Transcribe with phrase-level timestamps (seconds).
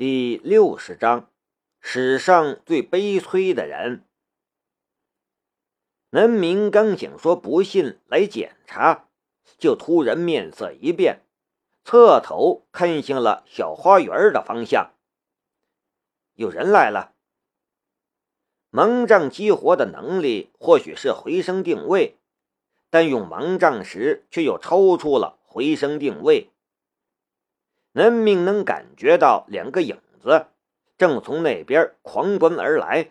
[0.00, 1.30] 第六十章，
[1.78, 4.02] 史上最悲催的人。
[6.08, 9.10] 南明刚想说不信来检查，
[9.58, 11.20] 就突然面色一变，
[11.84, 14.94] 侧头看向了小花园的方向。
[16.32, 17.12] 有人来了。
[18.70, 22.16] 盲杖激活的能力或许是回声定位，
[22.88, 26.48] 但用盲杖时却又超出了回声定位。
[27.92, 30.46] 南明能感觉到两个影子
[30.96, 33.10] 正从那边狂奔而来。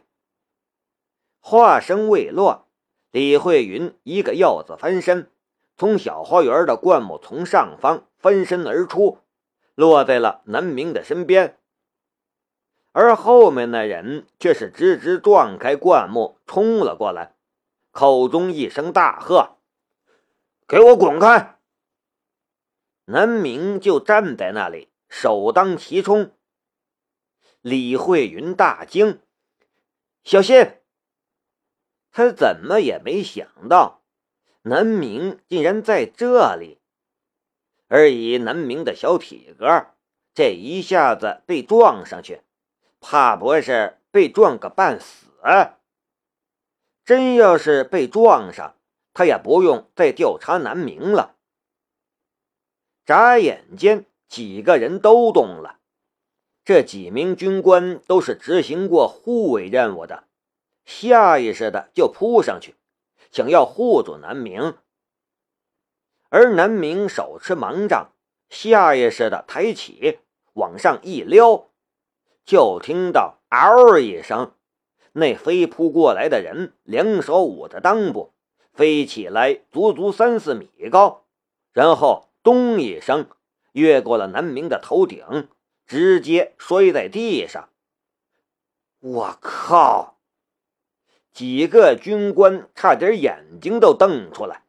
[1.39, 2.67] 话声未落，
[3.11, 5.29] 李慧云一个鹞子翻身，
[5.75, 9.19] 从小花园的灌木丛上方翻身而出，
[9.75, 11.57] 落在了南明的身边。
[12.91, 17.35] 而后面那人却是直直撞开灌木冲了过来，
[17.91, 19.57] 口中一声大喝
[20.67, 21.58] ：“给我滚开！”
[23.11, 26.31] 南明就站在那里，首当其冲。
[27.61, 29.19] 李慧云大惊
[30.23, 30.73] ：“小心！”
[32.13, 34.03] 他怎么也没想到，
[34.61, 36.79] 南明竟然在这里。
[37.87, 39.87] 而以南明的小体格，
[40.35, 42.43] 这一下子被撞上去，
[42.99, 45.31] 怕不是被撞个半死？
[47.03, 48.75] 真要是被撞上，
[49.13, 51.37] 他也不用再调查南明了。
[53.09, 55.79] 眨眼间，几个人都动了。
[56.63, 60.25] 这几名军官都是执行过护卫任务的，
[60.85, 62.75] 下意识的就扑上去，
[63.31, 64.77] 想要护住南明。
[66.29, 68.11] 而南明手持盲杖，
[68.47, 70.19] 下意识的抬起，
[70.53, 71.71] 往上一撩，
[72.45, 74.51] 就听到“嗷”一声，
[75.13, 78.33] 那飞扑过来的人两手捂着裆部，
[78.71, 81.25] 飞起来足足三四米高，
[81.73, 82.28] 然后。
[82.49, 83.29] 咚一声，
[83.73, 85.49] 越过了南明的头顶，
[85.85, 87.69] 直接摔在地上。
[89.01, 90.17] 我靠！
[91.31, 94.63] 几个军官差点眼睛都瞪出来。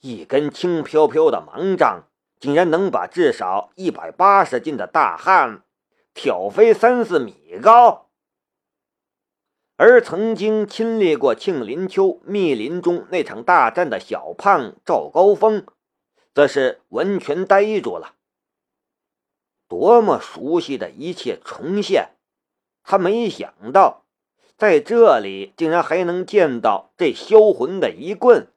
[0.00, 2.04] 一根轻飘飘的盲杖，
[2.38, 5.64] 竟然能把至少一百八十斤的大汉
[6.14, 8.10] 挑飞三四米高。
[9.76, 15.66] 而曾经亲历过庆林丘密林中那场大战的小胖赵高峰。
[16.36, 18.14] 则是完全呆住了。
[19.68, 22.10] 多么熟悉的一切重现！
[22.84, 24.04] 他没想到，
[24.58, 28.48] 在这里竟然还能见到这销魂的一棍。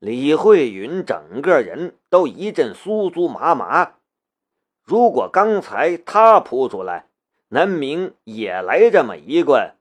[0.00, 3.94] 李慧云整个人都一阵酥酥麻麻。
[4.82, 7.06] 如果刚才他扑出来，
[7.50, 9.76] 南明也来这么一棍，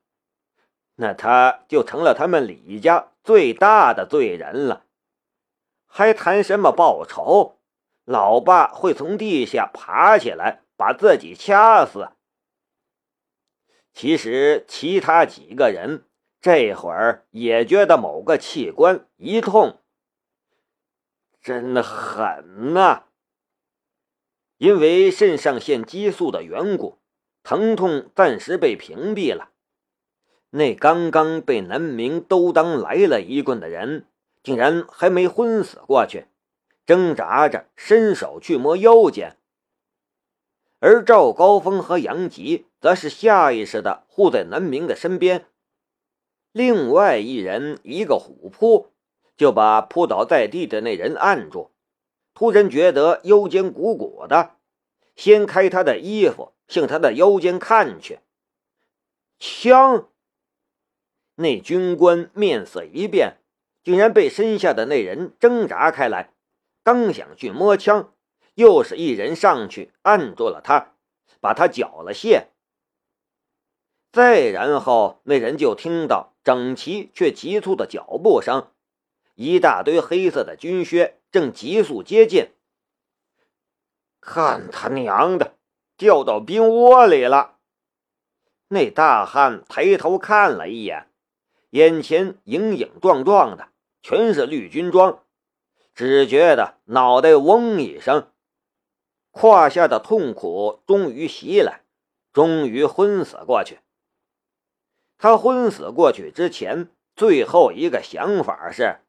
[0.96, 4.86] 那他就成了他们李家最大的罪人了。
[5.96, 7.60] 还谈什么报仇？
[8.04, 12.10] 老爸会从地下爬起来把自己掐死。
[13.94, 16.08] 其实，其他几个人
[16.42, 19.84] 这会儿也觉得某个器官一痛，
[21.40, 23.04] 真狠呐！
[24.58, 26.98] 因为肾上腺激素的缘故，
[27.44, 29.52] 疼痛暂时被屏蔽了。
[30.50, 34.08] 那刚刚被南明都当来了一棍的人。
[34.44, 36.28] 竟然还没昏死过去，
[36.86, 39.38] 挣扎着伸手去摸腰间，
[40.80, 45.46] 而赵高峰和杨吉则是下意识的护在南明的身边。
[46.52, 48.92] 另外一人一个虎扑，
[49.38, 51.72] 就把扑倒在地的那人按住。
[52.36, 54.58] 突然觉得腰间鼓鼓的，
[55.16, 58.20] 掀开他的衣服，向他的腰间看去。
[59.40, 60.10] 枪！
[61.36, 63.38] 那军官面色一变。
[63.84, 66.34] 竟然被身下的那人挣扎开来，
[66.84, 68.14] 刚想去摸枪，
[68.56, 70.94] 又是一人上去按住了他，
[71.42, 72.46] 把他缴了械。
[74.12, 78.72] 再然后，那人就听到整齐却急促的脚步声，
[79.36, 82.52] 一大堆黑色的军靴正急速接近。
[84.22, 85.56] 看他娘的，
[85.98, 87.58] 掉到冰窝里了！
[88.70, 91.10] 那大汉抬头看了一眼，
[91.72, 93.73] 眼前影影幢幢的。
[94.04, 95.24] 全是绿军装，
[95.96, 98.30] 只觉得脑袋嗡一声，
[99.32, 101.84] 胯下的痛苦终于袭来，
[102.34, 103.80] 终于昏死过去。
[105.18, 109.00] 他昏死过去之前，最后一个想法是：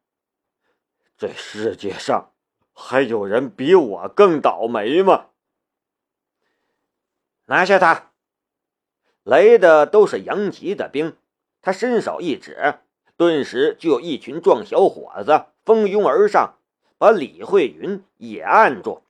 [1.17, 2.31] 这世界上
[2.71, 5.31] 还有人比我更倒霉吗？
[7.47, 8.13] 拿下他！
[9.23, 11.17] 来的都是杨吉的兵，
[11.61, 12.79] 他伸手一指。
[13.17, 16.55] 顿时就有一群壮小伙子蜂拥而上，
[16.97, 19.03] 把李慧云也按住。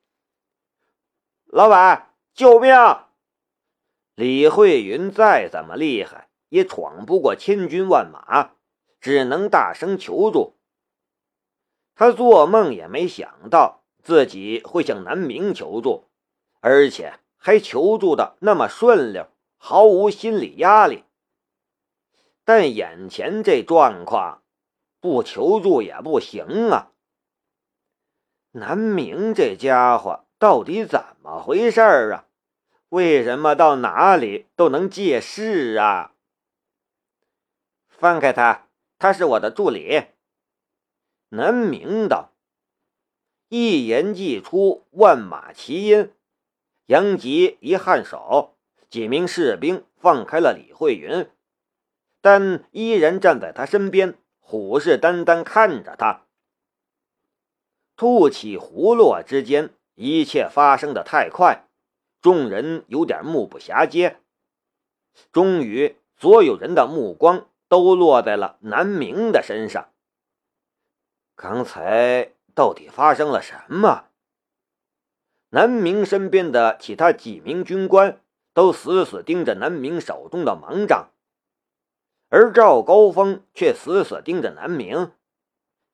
[1.46, 2.76] 老板，救命！
[4.14, 8.52] 李慧云再怎么厉害，也闯不过千军万马，
[9.00, 10.56] 只能大声求助。
[11.96, 16.04] 他做梦也没想到自己会向南明求助，
[16.60, 21.05] 而且还求助的那么顺溜，毫无心理压力。
[22.46, 24.44] 但眼前这状况，
[25.02, 26.92] 不求助也不行啊！
[28.52, 32.26] 南明这家伙到底怎么回事儿啊？
[32.90, 36.14] 为什么到哪里都能借势啊？
[37.90, 38.68] 放开他，
[39.00, 40.06] 他是我的助理。
[41.30, 42.32] 南明道，
[43.50, 46.12] 一言既出，万马齐喑。
[46.86, 48.56] 杨吉一颔首，
[48.90, 51.28] 几名士兵放开了李慧云。
[52.26, 56.22] 但依然站在他身边，虎视眈眈看着他。
[57.96, 61.68] 兔起胡落之间，一切发生的太快，
[62.24, 64.18] 众人有点目不暇接。
[65.32, 69.90] 终于，所有人的目光都落在了南明的身上。
[71.36, 74.06] 刚才到底发生了什么？
[75.50, 78.20] 南明身边的其他几名军官
[78.52, 81.12] 都死死盯着南明手中的盲杖。
[82.38, 85.14] 而赵高峰却死死盯着南明，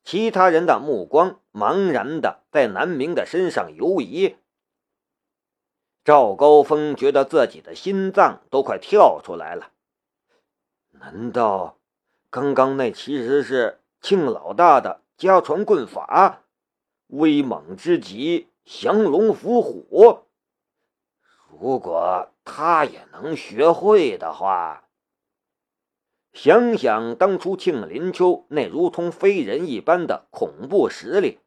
[0.03, 4.37] 其他人的目光茫然的在南明的身上游移。
[6.03, 9.69] 赵高峰觉得自己的心脏都快跳出来了。
[10.93, 11.77] 难道
[12.31, 16.41] 刚刚那其实是庆老大的家传棍法，
[17.05, 20.21] 威猛之极，降龙伏虎？
[21.51, 24.87] 如果他也能学会的话。
[26.43, 31.37] 想想当初庆林秋那如同飞人一般的恐怖实力，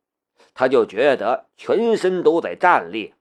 [0.54, 3.12] 他就觉得全身都在战栗。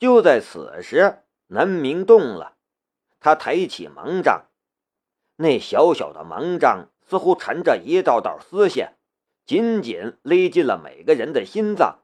[0.00, 2.56] 就在此时，南明动了，
[3.20, 4.46] 他抬起盲杖，
[5.36, 8.96] 那小小的盲杖似乎缠着一道道丝线，
[9.46, 12.00] 紧紧勒进了每个人的心脏，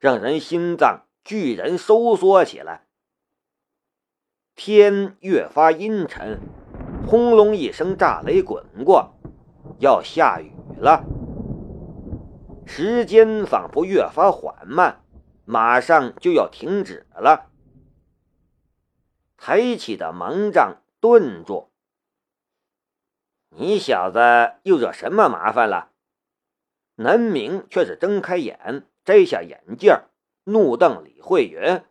[0.00, 2.88] 让人心脏居然收缩起来。
[4.56, 6.40] 天越发阴沉。
[7.06, 9.14] 轰隆一声，炸雷滚过，
[9.78, 11.04] 要下雨了。
[12.66, 15.02] 时间仿佛越发缓慢，
[15.44, 17.50] 马上就要停止了。
[19.36, 21.70] 抬起的盲杖顿住。
[23.48, 24.20] 你小子
[24.62, 25.90] 又惹什么麻烦了？
[26.94, 29.92] 南明却是睁开眼，摘下眼镜，
[30.44, 31.82] 怒瞪李慧云。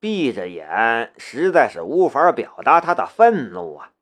[0.00, 3.92] 闭着眼，实在是无法表达他的愤怒啊！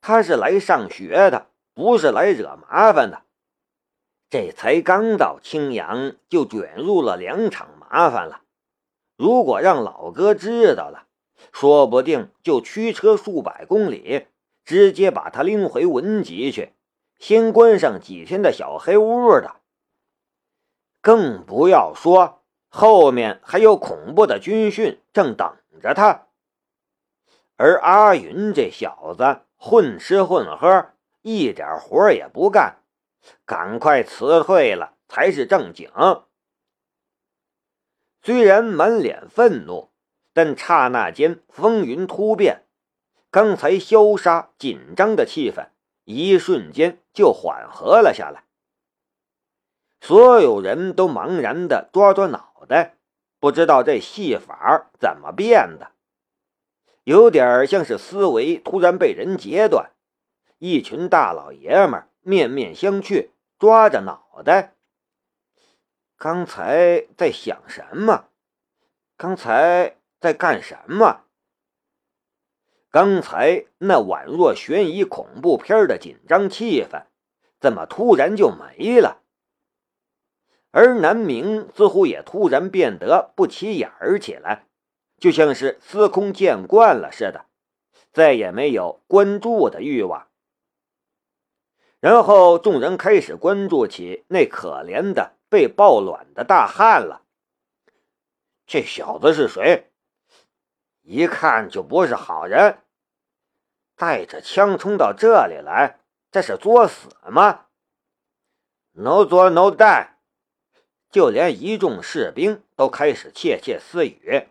[0.00, 3.22] 他是来上学的，不是来惹麻烦的。
[4.30, 8.40] 这才刚到青阳，就卷入了两场麻烦了。
[9.16, 11.06] 如果让老哥知道了，
[11.52, 14.26] 说不定就驱车数百公里，
[14.64, 16.72] 直接把他拎回文集去，
[17.18, 19.56] 先关上几天的小黑屋的。
[21.00, 22.43] 更不要说。
[22.76, 26.26] 后面还有恐怖的军训正等着他，
[27.56, 30.90] 而阿云这小子混吃混喝，
[31.22, 32.78] 一点活也不干，
[33.46, 35.88] 赶快辞退了才是正经。
[38.20, 39.92] 虽然满脸愤怒，
[40.32, 42.64] 但刹那间风云突变，
[43.30, 45.68] 刚才消杀紧张的气氛，
[46.02, 48.43] 一瞬间就缓和了下来。
[50.06, 52.52] 所有人都茫然的抓抓脑。
[52.68, 52.94] 袋
[53.40, 55.92] 不知道这戏法怎么变的，
[57.04, 59.90] 有点像是思维突然被人截断，
[60.58, 64.74] 一群大老爷们面面相觑，抓着脑袋。
[66.16, 68.28] 刚才在想什么？
[69.16, 71.22] 刚才在干什么？
[72.90, 77.04] 刚才那宛若悬疑恐怖片的紧张气氛，
[77.58, 79.23] 怎么突然就没了？
[80.76, 84.66] 而南明似乎也突然变得不起眼儿起来，
[85.20, 87.44] 就像是司空见惯了似的，
[88.12, 90.26] 再也没有关注的欲望。
[92.00, 97.22] 然后众人开始关注起那可怜的被抱卵的大汉了。
[98.66, 99.92] 这小子是谁？
[101.02, 102.78] 一看就不是好人，
[103.94, 106.00] 带着枪冲到这里来，
[106.32, 107.66] 这是作死吗
[108.90, 110.13] ？No 作 No die。
[111.14, 114.48] 就连一众士兵都开始窃窃私语：“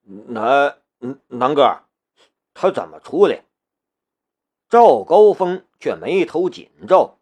[0.00, 0.78] 南
[1.26, 1.82] 南哥，
[2.54, 3.44] 他怎么出来？”
[4.70, 7.18] 赵高峰却眉头紧皱。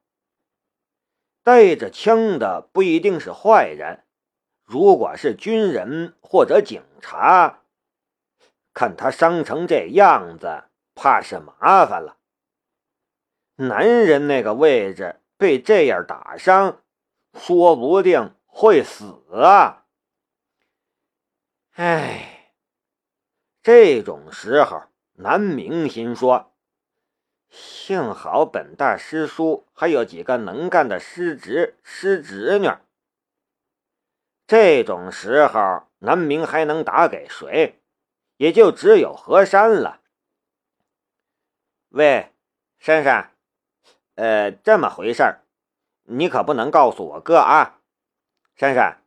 [1.42, 4.04] 带着枪的不一定是坏人，
[4.62, 7.64] 如果是军人或者警察，
[8.72, 10.62] 看他伤成这样子，
[10.94, 12.18] 怕是麻烦了。
[13.56, 16.80] 男人那个位置被这样打伤，
[17.38, 19.84] 说不定会死啊！
[21.72, 22.52] 哎，
[23.62, 26.52] 这种时候，南明心说
[27.48, 32.70] ：“幸好本大师叔还有几个能干的师侄、师侄女。”
[34.46, 37.80] 这种时候，南明还能打给谁？
[38.36, 40.00] 也就只有何山了。
[41.88, 42.32] 喂，
[42.78, 43.32] 珊珊，
[44.14, 45.40] 呃，这么回事儿，
[46.08, 47.80] 你可不能告诉我哥啊！
[48.54, 49.02] 珊珊，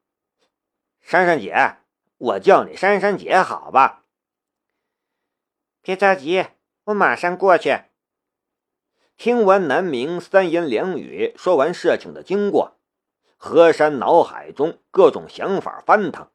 [1.01, 1.77] 珊珊姐，
[2.17, 4.03] 我叫你珊珊姐，好吧？
[5.81, 6.45] 别着急，
[6.85, 7.83] 我马上过去。
[9.17, 12.77] 听完南明三言两语说完事情的经过。
[13.37, 16.29] 何山脑海中各种想法翻腾，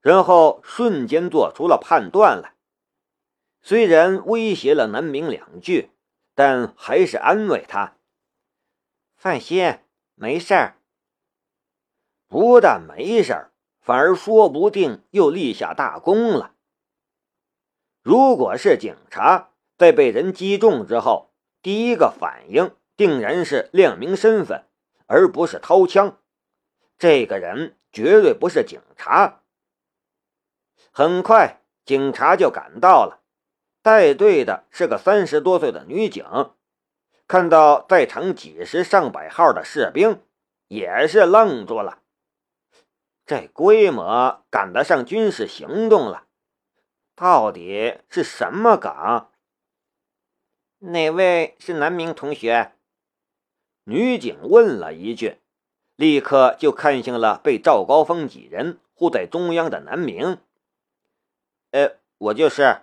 [0.00, 2.54] 然后瞬间做出了判断来。
[3.60, 5.90] 虽然威胁了南明两句，
[6.34, 7.93] 但还是安慰他
[9.24, 9.78] ：“放心，
[10.16, 10.76] 没事儿。
[12.28, 16.52] 不但没事儿，反而说不定又立下大功了。
[18.02, 24.66] 如果是警察，在被人击中之后，第一个反应定然是亮明身份。”
[25.08, 26.18] 而不是掏枪，
[26.98, 29.40] 这个人绝对不是警察。
[30.92, 33.22] 很快，警察就赶到了，
[33.80, 36.26] 带队的是个三十多岁的女警。
[37.26, 40.22] 看到在场几十上百号的士兵，
[40.68, 42.00] 也是愣住了。
[43.26, 46.26] 这规模赶得上军事行动了，
[47.14, 49.30] 到底是什么岗？
[50.80, 52.72] 哪位是南明同学？
[53.84, 55.38] 女警问了一句，
[55.96, 60.38] 立刻就看向了被赵高峰几人护在中央的南明。
[61.70, 62.82] 呃，我就是。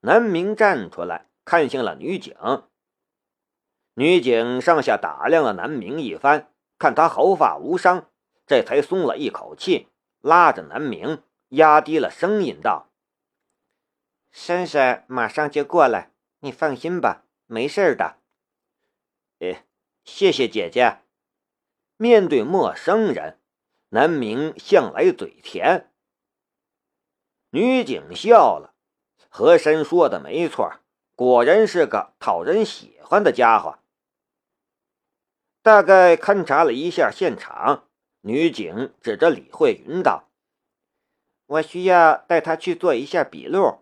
[0.00, 2.34] 南明站出来，看向了女警。
[3.94, 8.10] 女警上下打量了南明一番，看他毫发无伤，
[8.46, 9.88] 这才松了一口气，
[10.20, 12.90] 拉着南明，压低了声音道
[14.32, 16.10] ：“珊珊马上就过来，
[16.40, 18.16] 你放心吧，没事的。”
[19.40, 19.64] 哎。
[20.06, 20.98] 谢谢姐姐。
[21.96, 23.38] 面对陌生人，
[23.88, 25.90] 南明向来嘴甜。
[27.48, 28.74] 女警笑了，
[29.30, 30.70] 和珅说的没错，
[31.14, 33.78] 果然是个讨人喜欢的家伙。
[35.64, 37.88] 大概勘察了一下现场，
[38.20, 40.28] 女警指着李慧云道
[41.48, 43.78] ：“我需要带她去做一下笔录。”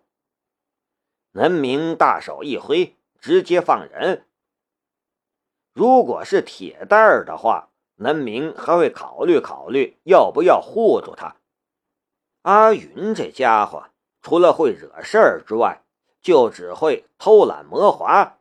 [1.35, 4.25] 南明大手一挥，直接放人。
[5.73, 11.35] 如果是铁蛋儿的话，南明还会考虑考虑要不要护住他。
[12.43, 13.89] 阿云这家伙，
[14.21, 15.83] 除了会惹事儿之外，
[16.21, 18.39] 就只会偷懒磨滑。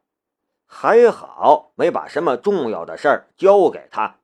[0.75, 4.17] 还好没把什么重要的事儿交给他。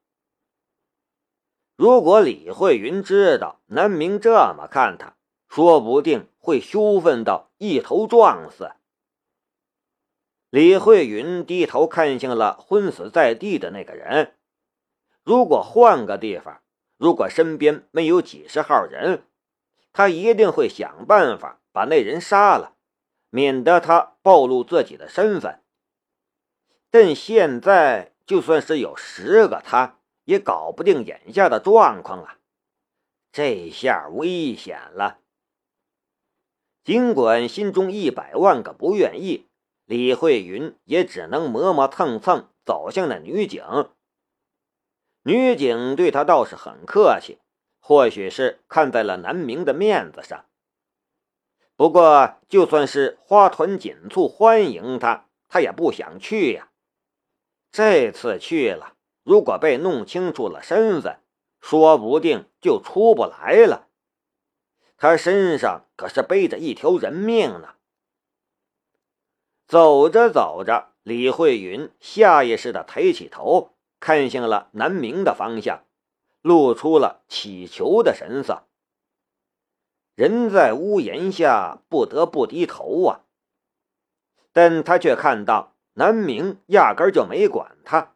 [1.77, 5.15] 如果李慧云知道南明这么看他，
[5.47, 8.73] 说不定会羞愤到一头撞死。
[10.49, 14.35] 李慧云低头看向了昏死在地的那个人。
[15.23, 16.63] 如果换个地方，
[16.97, 19.23] 如果身边没有几十号人，
[19.93, 22.75] 他一定会想办法把那人杀了，
[23.29, 25.63] 免得他暴露自己的身份。
[26.91, 32.39] 但现在，就算是有十个他，也搞不定眼下的状况啊！
[33.31, 35.19] 这下危险了。
[36.83, 39.45] 尽管心中一百万个不愿意。
[39.85, 43.65] 李慧云也只能磨磨蹭蹭走向那女警。
[45.23, 47.39] 女警对他倒是很客气，
[47.81, 50.45] 或许是看在了南明的面子上。
[51.75, 56.68] 不过，就算是花团锦簇欢迎他，他也不想去呀。
[57.71, 61.21] 这次去了，如果被弄清楚了身份，
[61.61, 63.89] 说不定就出不来了。
[64.97, 67.75] 他身上可是背着一条人命呢。
[69.67, 75.85] 走着走着，李慧云下意识地抬起头，看向了南明的方向，
[76.41, 78.65] 露出了乞求的神色。
[80.15, 83.21] 人在屋檐下，不得不低头啊！
[84.53, 88.15] 但他却看到南明压根就没管他，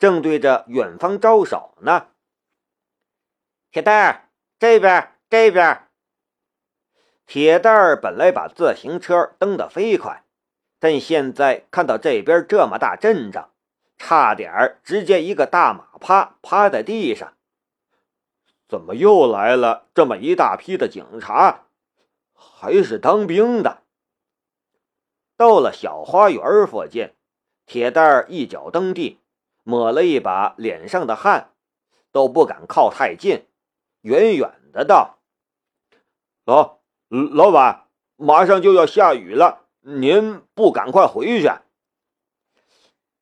[0.00, 2.08] 正对着远方招手呢。
[3.70, 5.86] 铁蛋儿，这边，这边。
[7.26, 10.24] 铁蛋儿本来把自行车蹬得飞快。
[10.80, 13.50] 但现在看到这边这么大阵仗，
[13.96, 17.34] 差点直接一个大马趴趴在地上。
[18.66, 21.66] 怎么又来了这么一大批的警察？
[22.34, 23.82] 还是当兵的？
[25.36, 27.12] 到了小花园附近，
[27.70, 29.20] 铁蛋儿一脚蹬地，
[29.62, 31.52] 抹了一把脸上的汗，
[32.10, 33.46] 都不敢靠太近，
[34.00, 35.20] 远远的道
[36.44, 37.86] ：“老老板，
[38.16, 41.48] 马上就要下雨了，您不赶快回去？”“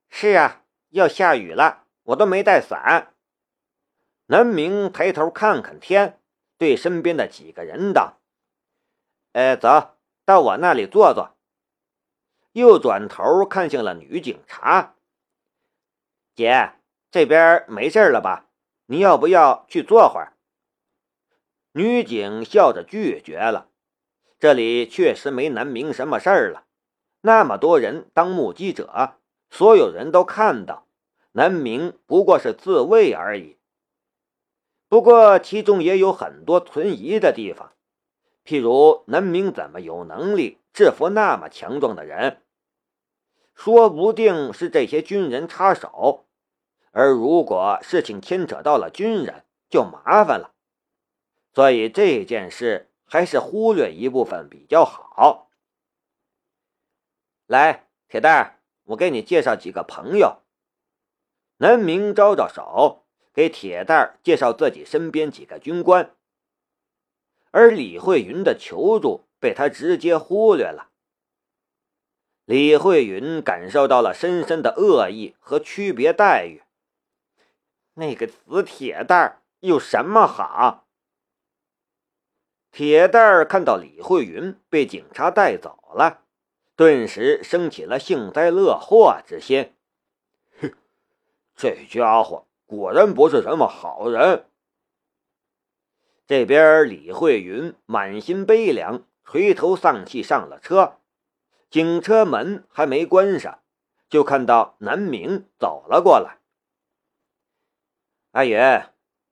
[0.09, 3.13] 是啊，要下雨了，我都没带伞。”
[4.25, 6.19] 南明抬头看看天，
[6.57, 8.17] 对身边的几个人道
[9.33, 9.91] ：“哎，走
[10.25, 11.35] 到我那里坐坐。”
[12.53, 14.95] 又转头看向了女警察
[16.35, 16.73] ：“姐，
[17.11, 18.47] 这边没事了吧？
[18.85, 20.33] 你要不要去坐会儿？”
[21.73, 23.69] 女警笑着拒绝了。
[24.39, 26.63] 这里确实没南明什么事儿了，
[27.21, 29.17] 那么多人当目击者，
[29.49, 30.87] 所有人都看到，
[31.33, 33.57] 南明不过是自卫而已。
[34.87, 37.73] 不过，其中也有很多存疑的地方，
[38.45, 42.43] 譬如南明怎么有能力制服那么强壮的人？
[43.53, 46.27] 说不定是这些军人插手，
[46.91, 50.53] 而如果事情牵扯到了军人，就麻烦了。
[51.53, 55.49] 所以这件事还是忽略一部分比较好。
[57.47, 60.43] 来，铁蛋，我给你介绍几个朋友。
[61.57, 63.05] 南明招招手。
[63.31, 66.13] 给铁蛋儿介绍自己身边几个军官，
[67.51, 70.89] 而李慧云的求助被他直接忽略了。
[72.45, 76.63] 李慧云感受到了深深的恶意和区别待遇。
[77.93, 80.87] 那个死铁蛋儿有什么好？
[82.71, 86.23] 铁蛋儿看到李慧云被警察带走了，
[86.75, 89.73] 顿时升起了幸灾乐祸之心。
[90.61, 90.73] 哼，
[91.55, 92.45] 这家伙！
[92.65, 94.45] 果然不是什么好人。
[96.27, 100.97] 这边李慧云满心悲凉，垂头丧气上了车。
[101.69, 103.61] 警车门还没关上，
[104.09, 106.39] 就看到南明走了过来。
[108.31, 108.57] 阿云，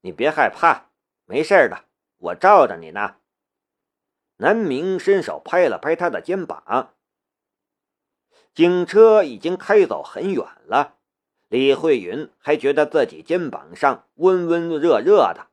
[0.01, 0.91] 你别害怕，
[1.25, 1.85] 没事的，
[2.17, 3.15] 我罩着你呢。
[4.35, 6.93] 南明伸手拍了拍他的肩膀。
[8.53, 10.97] 警车已经开走很远了。
[11.47, 15.47] 李慧云还觉得自己肩膀上温温热热的，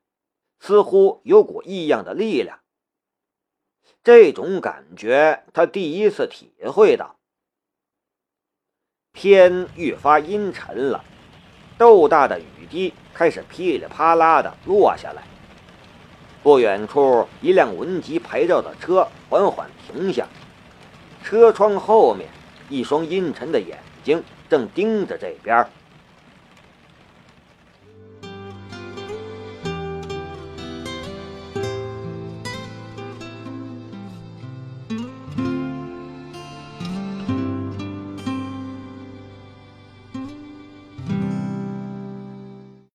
[0.58, 2.60] 似乎有股异样的力量。
[4.04, 7.16] 这种感觉，他第一次体会到。
[9.14, 11.02] 天愈发阴沉了，
[11.78, 15.22] 豆大的雨滴开始噼里啪啦的落下来。
[16.42, 20.28] 不远处，一辆文吉牌照的车缓缓停下，
[21.22, 22.28] 车窗后面，
[22.68, 25.66] 一双阴沉的眼睛正盯着这边。